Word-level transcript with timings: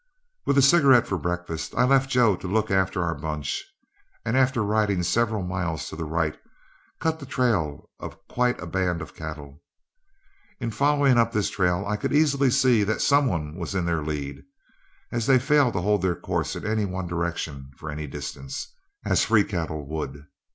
With 0.47 0.57
a 0.57 0.63
cigarette 0.63 1.05
for 1.05 1.19
breakfast, 1.19 1.75
I 1.75 1.83
left 1.83 2.09
Joe 2.09 2.35
to 2.35 2.47
look 2.47 2.71
after 2.71 3.03
our 3.03 3.13
bunch, 3.13 3.63
and 4.25 4.35
after 4.35 4.63
riding 4.63 5.03
several 5.03 5.43
miles 5.43 5.87
to 5.89 5.95
the 5.95 6.05
right, 6.05 6.35
cut 6.99 7.19
the 7.19 7.27
trail 7.27 7.87
of 7.99 8.17
quite 8.27 8.59
a 8.59 8.65
band 8.65 9.03
of 9.03 9.13
cattle. 9.15 9.61
In 10.59 10.71
following 10.71 11.19
up 11.19 11.31
this 11.33 11.51
trail 11.51 11.85
I 11.87 11.97
could 11.97 12.13
easily 12.13 12.49
see 12.49 12.83
that 12.83 12.99
some 13.01 13.27
one 13.27 13.53
was 13.57 13.75
in 13.75 13.85
their 13.85 14.03
lead, 14.03 14.43
as 15.11 15.27
they 15.27 15.37
failed 15.37 15.73
to 15.73 15.81
hold 15.81 16.01
their 16.01 16.15
course 16.19 16.55
in 16.55 16.65
any 16.65 16.85
one 16.85 17.05
direction 17.05 17.69
for 17.77 17.91
any 17.91 18.07
distance, 18.07 18.73
as 19.05 19.23
free 19.23 19.43
cattle 19.43 19.85
would. 19.87 20.25